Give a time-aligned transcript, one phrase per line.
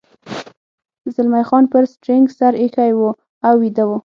[1.13, 3.01] زلمی خان پر سټرینګ سر اېښی و
[3.47, 3.91] او ویده و.